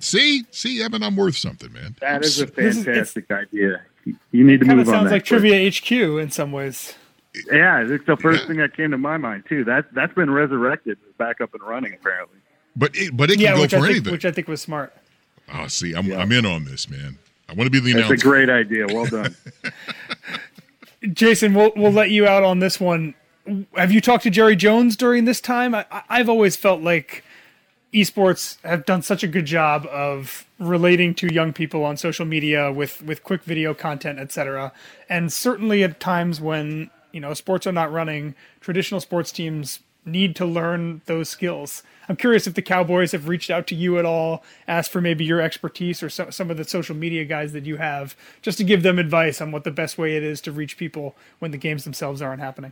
[0.01, 1.95] see see Eben, I'm worth something, man.
[2.01, 3.81] That is a fantastic idea.
[4.31, 4.77] You need to move on.
[4.77, 6.95] Kind of sounds like Trivia HQ in some ways.
[7.51, 8.47] Yeah, it's the first yeah.
[8.47, 9.63] thing that came to my mind too.
[9.65, 12.39] That that's been resurrected, back up and running apparently.
[12.75, 14.61] But it, but it can yeah, go for I think, anything, which I think was
[14.61, 14.95] smart.
[15.53, 16.19] Oh, see, I'm yeah.
[16.19, 17.17] I'm in on this, man.
[17.49, 18.13] I want to be the That's announcer.
[18.13, 18.87] That's a great idea.
[18.87, 19.35] Well done.
[21.13, 23.13] Jason, we'll we'll let you out on this one.
[23.75, 25.73] Have you talked to Jerry Jones during this time?
[25.73, 27.23] I, I've always felt like
[27.93, 32.71] esports have done such a good job of relating to young people on social media
[32.71, 34.73] with with quick video content, etc.
[35.07, 40.35] And certainly at times when you know sports are not running, traditional sports teams need
[40.37, 41.83] to learn those skills.
[42.09, 45.25] I'm curious if the Cowboys have reached out to you at all, asked for maybe
[45.25, 48.63] your expertise or so, some of the social media guys that you have, just to
[48.63, 51.57] give them advice on what the best way it is to reach people when the
[51.57, 52.71] games themselves aren't happening.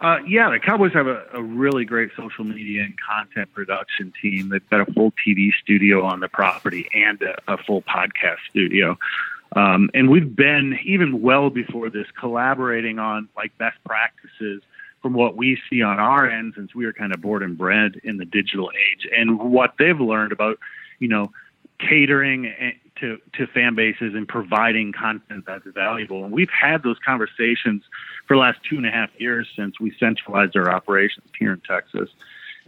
[0.00, 4.48] Uh, yeah, the Cowboys have a, a really great social media and content production team.
[4.48, 8.96] They've got a full TV studio on the property and a, a full podcast studio.
[9.56, 14.62] Um, and we've been even well before this collaborating on like best practices
[15.02, 18.00] from what we see on our end since we are kind of born and bred
[18.04, 20.58] in the digital age and what they've learned about,
[20.98, 21.30] you know,
[21.78, 26.24] catering eh, to, to fan bases and providing content that's valuable.
[26.24, 27.84] And we've had those conversations
[28.26, 31.60] for the last two and a half years since we centralized our operations here in
[31.60, 32.10] Texas.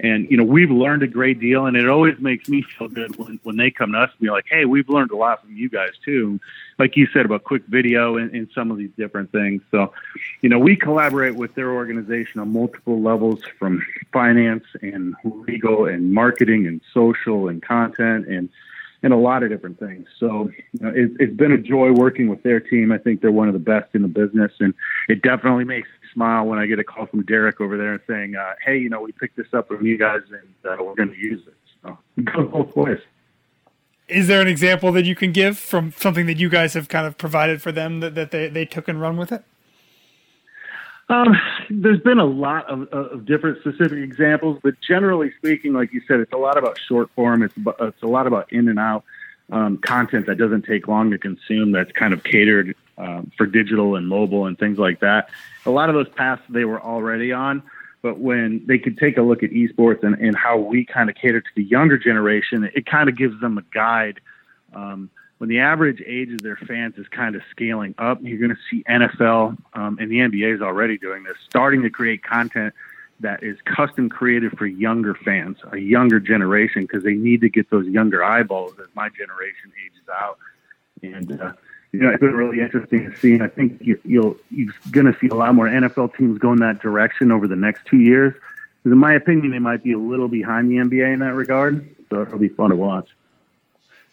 [0.03, 3.17] And, you know, we've learned a great deal and it always makes me feel good
[3.17, 5.55] when, when they come to us and be like, Hey, we've learned a lot from
[5.55, 6.41] you guys too.
[6.79, 9.63] Like you said about quick video and, and some of these different things.
[9.71, 9.93] So,
[10.41, 16.13] you know, we collaborate with their organization on multiple levels from finance and legal and
[16.13, 18.49] marketing and social and content and,
[19.03, 20.07] and a lot of different things.
[20.19, 22.93] So you know, it, it's been a joy working with their team.
[22.93, 24.75] I think they're one of the best in the business, and
[25.09, 28.37] it definitely makes me smile when I get a call from Derek over there saying,
[28.37, 31.11] uh, "Hey, you know, we picked this up from you guys, and uh, we're going
[31.11, 31.99] to use it." So
[32.49, 33.01] both ways.
[34.09, 37.07] Is there an example that you can give from something that you guys have kind
[37.07, 39.45] of provided for them that, that they, they took and run with it?
[41.11, 41.37] Um,
[41.69, 46.21] there's been a lot of, of different specific examples, but generally speaking, like you said,
[46.21, 47.43] it's a lot about short form.
[47.43, 49.03] It's it's a lot about in and out
[49.51, 51.73] um, content that doesn't take long to consume.
[51.73, 55.31] That's kind of catered um, for digital and mobile and things like that.
[55.67, 57.65] A lot of those paths they were already on,
[58.03, 61.17] but when they could take a look at esports and, and how we kind of
[61.17, 64.21] cater to the younger generation, it kind of gives them a guide.
[64.73, 68.51] Um, when the average age of their fans is kind of scaling up, you're going
[68.51, 72.75] to see NFL um, and the NBA is already doing this, starting to create content
[73.21, 77.71] that is custom created for younger fans, a younger generation, because they need to get
[77.71, 80.39] those younger eyeballs as my generation ages out.
[81.03, 81.53] And uh,
[81.93, 83.41] you know, it's been really interesting to see.
[83.41, 86.59] I think you, you'll you're going to see a lot more NFL teams go in
[86.59, 88.35] that direction over the next two years.
[88.35, 91.89] Because in my opinion, they might be a little behind the NBA in that regard.
[92.11, 93.09] So it'll be fun to watch.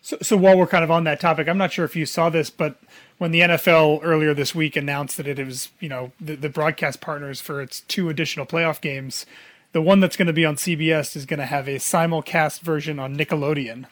[0.08, 2.30] So, so while we're kind of on that topic, I'm not sure if you saw
[2.30, 2.78] this, but
[3.18, 7.02] when the NFL earlier this week announced that it was, you know, the, the broadcast
[7.02, 9.26] partners for its two additional playoff games,
[9.74, 13.00] the one that's going to be on CBS is going to have a simulcast version
[13.00, 13.88] on Nickelodeon.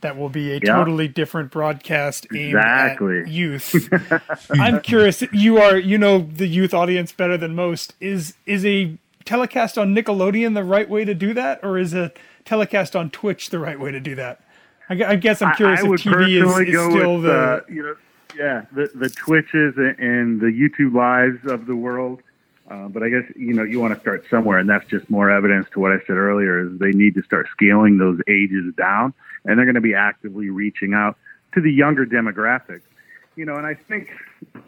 [0.00, 0.74] That will be a Yeah.
[0.74, 3.20] totally different broadcast aimed Exactly.
[3.20, 3.88] at youth.
[4.50, 5.22] I'm curious.
[5.32, 7.94] You are, you know, the youth audience better than most.
[8.00, 12.10] Is is a telecast on Nickelodeon the right way to do that, or is a
[12.44, 14.40] telecast on Twitch the right way to do that?
[14.90, 17.14] I, I guess I'm curious I, I would if TV is, personally is go still
[17.14, 17.32] with, the.
[17.32, 17.96] uh, you know,
[18.36, 22.22] yeah, the the Twitches and the YouTube lives of the world.
[22.68, 25.30] Uh, but I guess you know you want to start somewhere, and that's just more
[25.30, 29.14] evidence to what I said earlier: is they need to start scaling those ages down,
[29.44, 31.16] and they're going to be actively reaching out
[31.54, 32.82] to the younger demographic.
[33.36, 34.10] You know, and I think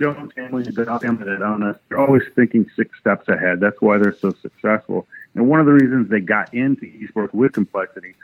[0.01, 1.77] Jones family has been commented on us.
[1.89, 3.61] They're always thinking six steps ahead.
[3.61, 5.07] That's why they're so successful.
[5.35, 8.15] And one of the reasons they got into esports with complexity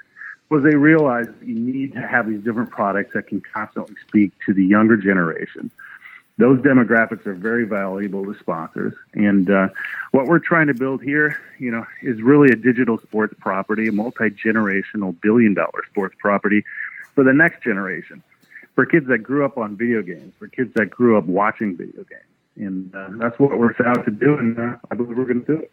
[0.50, 4.54] was they realized you need to have these different products that can constantly speak to
[4.54, 5.70] the younger generation.
[6.38, 9.68] Those demographics are very valuable to sponsors, and uh,
[10.12, 13.92] what we're trying to build here, you know, is really a digital sports property, a
[13.92, 16.64] multi-generational billion-dollar sports property
[17.16, 18.22] for the next generation,
[18.76, 22.04] for kids that grew up on video games, for kids that grew up watching video
[22.04, 22.22] games,
[22.54, 25.44] and uh, that's what we're set out to do, and uh, I believe we're going
[25.44, 25.72] to do it.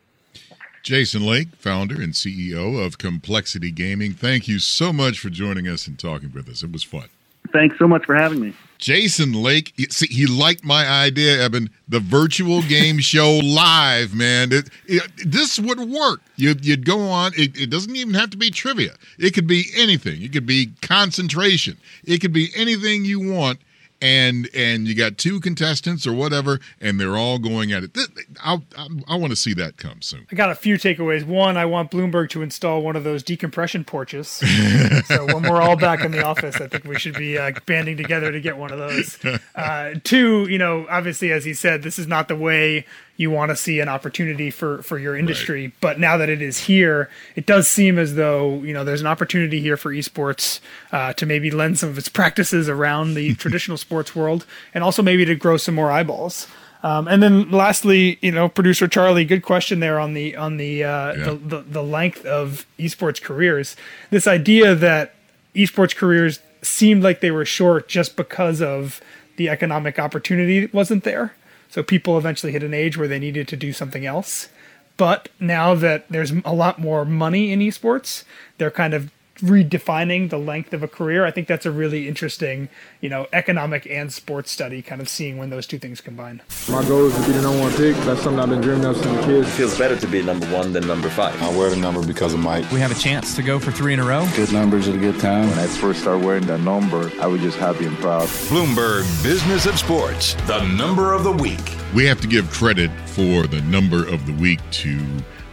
[0.86, 4.14] Jason Lake, founder and CEO of Complexity Gaming.
[4.14, 6.62] Thank you so much for joining us and talking with us.
[6.62, 7.08] It was fun.
[7.52, 8.54] Thanks so much for having me.
[8.78, 11.72] Jason Lake, see, he liked my idea, Eben.
[11.88, 14.52] The virtual game show live, man.
[14.52, 16.22] It, it- this would work.
[16.36, 17.32] You'd, you'd go on.
[17.36, 18.94] It, it doesn't even have to be trivia.
[19.18, 20.22] It could be anything.
[20.22, 21.78] It could be concentration.
[22.04, 23.58] It could be anything you want.
[24.06, 27.98] And and you got two contestants or whatever, and they're all going at it.
[28.44, 30.28] I, I, I want to see that come soon.
[30.32, 31.26] I got a few takeaways.
[31.26, 34.28] One, I want Bloomberg to install one of those decompression porches.
[35.08, 37.98] so when we're all back in the office, I think we should be uh, banding
[37.98, 39.18] together to get one of those.
[39.56, 42.86] Uh, two, you know, obviously, as he said, this is not the way
[43.18, 45.64] you want to see an opportunity for for your industry.
[45.64, 45.74] Right.
[45.82, 49.08] But now that it is here, it does seem as though you know there's an
[49.08, 50.60] opportunity here for esports
[50.92, 55.02] uh, to maybe lend some of its practices around the traditional sports world, and also
[55.02, 56.48] maybe to grow some more eyeballs.
[56.84, 60.84] Um, and then lastly, you know, producer Charlie, good question there on the on the,
[60.84, 61.24] uh, yeah.
[61.24, 63.76] the, the the length of esports careers.
[64.12, 65.16] This idea that
[65.56, 69.02] esports careers seemed like they were short just because of
[69.38, 71.34] the economic opportunity wasn't there.
[71.76, 74.48] So people eventually hit an age where they needed to do something else.
[74.96, 78.24] But now that there's a lot more money in esports,
[78.58, 81.26] they're kind of redefining the length of a career.
[81.26, 82.70] I think that's a really interesting,
[83.02, 86.42] you know, economic and sports study, kind of seeing when those two things combine.
[86.70, 87.96] My goal is to be the number one pick.
[88.06, 89.46] That's something I've been dreaming of since a kid.
[89.46, 91.42] It feels better to be number one than number five.
[91.42, 92.70] I wear the number because of Mike.
[92.72, 94.28] We have a chance to go for three in a row.
[94.36, 95.50] Good numbers at a good time.
[95.50, 98.28] When I first started wearing that number, I was just happy and proud.
[98.50, 101.60] Bloomberg Business of Sports, the number of the week.
[101.94, 105.00] We have to give credit for the number of the week to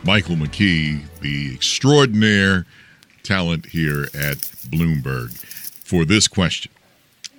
[0.05, 2.67] Michael McKee, the extraordinaire
[3.23, 5.33] talent here at Bloomberg
[5.85, 6.73] for this question.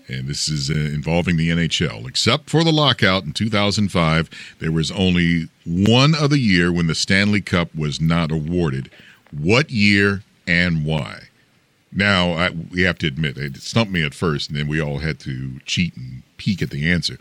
[0.08, 2.08] And this is uh, involving the NHL.
[2.08, 4.30] Except for the lockout in 2005,
[4.60, 8.92] there was only one other year when the Stanley Cup was not awarded.
[9.32, 11.30] What year and why?
[11.92, 15.00] Now, I, we have to admit, it stumped me at first, and then we all
[15.00, 17.18] had to cheat and peek at the answer.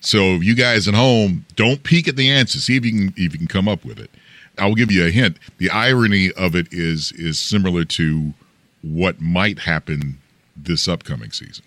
[0.00, 2.58] So, you guys at home, don't peek at the answer.
[2.58, 4.10] See if you can if you can come up with it.
[4.58, 5.38] I'll give you a hint.
[5.58, 8.34] The irony of it is is similar to
[8.82, 10.18] what might happen
[10.56, 11.64] this upcoming season.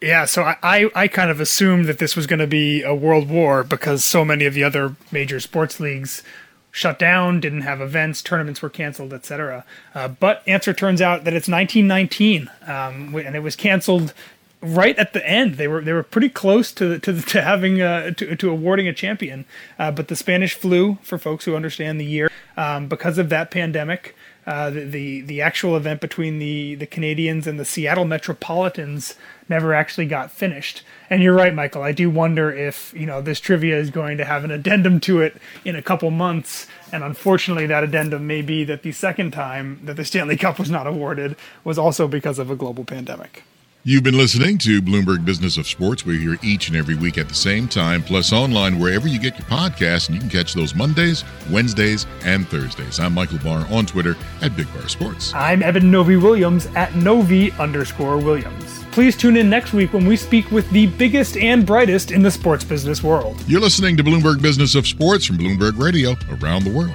[0.00, 3.28] Yeah, so I, I kind of assumed that this was going to be a world
[3.28, 6.24] war because so many of the other major sports leagues
[6.72, 9.64] shut down, didn't have events, tournaments were canceled, etc.
[9.94, 14.12] Uh, but answer turns out that it's 1919, um, and it was canceled
[14.62, 15.56] right at the end.
[15.56, 18.94] They were they were pretty close to to, to having uh, to, to awarding a
[18.94, 19.44] champion,
[19.78, 23.50] uh, but the Spanish flu, for folks who understand the year, um, because of that
[23.50, 24.14] pandemic.
[24.44, 29.14] Uh, the, the the actual event between the the Canadiens and the Seattle Metropolitans
[29.48, 30.82] never actually got finished.
[31.08, 31.82] And you're right, Michael.
[31.82, 35.20] I do wonder if you know this trivia is going to have an addendum to
[35.20, 36.66] it in a couple months.
[36.90, 40.72] And unfortunately, that addendum may be that the second time that the Stanley Cup was
[40.72, 43.44] not awarded was also because of a global pandemic.
[43.84, 46.06] You've been listening to Bloomberg Business of Sports.
[46.06, 49.36] We're here each and every week at the same time, plus online wherever you get
[49.36, 53.00] your podcasts, and you can catch those Mondays, Wednesdays, and Thursdays.
[53.00, 55.34] I'm Michael Barr on Twitter at Big Bar Sports.
[55.34, 58.84] I'm Eben Novy-Williams at Novy underscore Williams.
[58.92, 62.30] Please tune in next week when we speak with the biggest and brightest in the
[62.30, 63.42] sports business world.
[63.48, 66.94] You're listening to Bloomberg Business of Sports from Bloomberg Radio around the world.